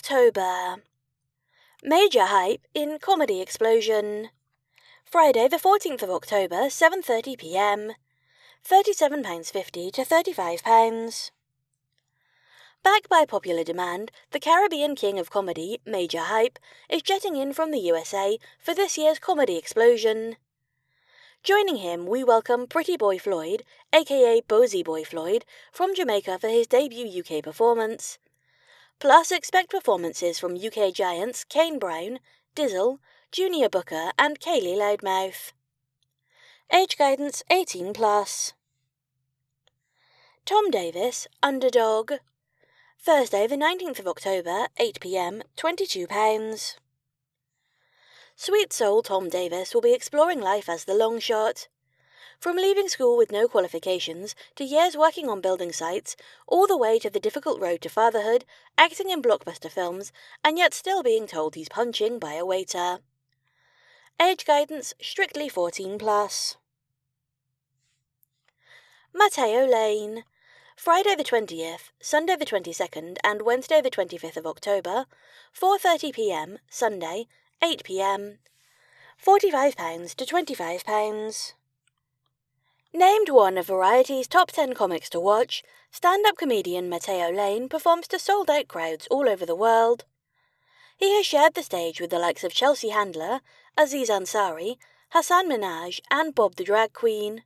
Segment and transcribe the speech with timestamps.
[0.00, 0.82] October.
[1.84, 4.30] Major hype in Comedy Explosion.
[5.04, 7.92] Friday, the 14th of October, 7:30 p.m.
[8.66, 11.30] £37.50 to £35.
[12.82, 16.58] Backed by popular demand, the Caribbean king of comedy, Major Hype,
[16.88, 20.36] is jetting in from the USA for this year's Comedy Explosion.
[21.42, 26.66] Joining him, we welcome Pretty Boy Floyd, aka Bozy Boy Floyd, from Jamaica for his
[26.66, 28.18] debut UK performance.
[29.00, 32.20] Plus, expect performances from UK giants Kane Brown,
[32.54, 32.98] Dizzle,
[33.32, 35.52] Junior Booker, and Kaylee Loudmouth.
[36.70, 38.52] Age guidance 18 plus.
[40.44, 42.12] Tom Davis, Underdog.
[42.98, 46.76] Thursday, the 19th of October, 8 pm, £22.
[48.36, 51.68] Sweet soul Tom Davis will be exploring life as the long shot.
[52.40, 56.98] From leaving school with no qualifications to years working on building sites, all the way
[56.98, 58.46] to the difficult road to fatherhood,
[58.78, 60.10] acting in blockbuster films,
[60.42, 63.00] and yet still being told he's punching by a waiter.
[64.18, 66.56] Age guidance strictly 14 plus.
[69.12, 70.24] Matteo Lane.
[70.76, 75.04] Friday the 20th, Sunday the 22nd, and Wednesday the 25th of October,
[75.54, 76.58] 4:30 p.m.
[76.70, 77.26] Sunday,
[77.62, 78.38] 8 p.m.
[79.22, 81.52] £45 to £25.
[82.92, 88.08] Named one of Variety's top 10 comics to watch, stand up comedian Matteo Lane performs
[88.08, 90.04] to sold out crowds all over the world.
[90.96, 93.42] He has shared the stage with the likes of Chelsea Handler,
[93.78, 94.76] Aziz Ansari,
[95.12, 97.44] Hasan Minhaj, and Bob the Drag Queen.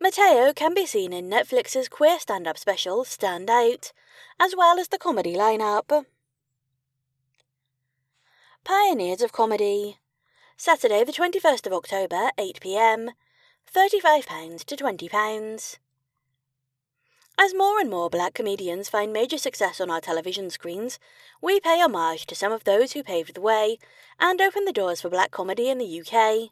[0.00, 3.92] Matteo can be seen in Netflix's queer stand up special Stand Out,
[4.38, 6.04] as well as the comedy lineup.
[8.62, 9.98] Pioneers of Comedy.
[10.56, 13.10] Saturday, the 21st of October, 8 pm.
[13.70, 15.78] £35 to £20.
[17.38, 20.98] As more and more black comedians find major success on our television screens,
[21.40, 23.78] we pay homage to some of those who paved the way
[24.20, 26.50] and opened the doors for black comedy in the UK.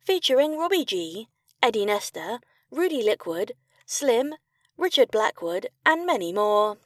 [0.00, 1.28] Featuring Robbie G,
[1.62, 2.38] Eddie Nestor,
[2.70, 3.52] Rudy Lickwood,
[3.86, 4.34] Slim,
[4.76, 6.76] Richard Blackwood, and many more.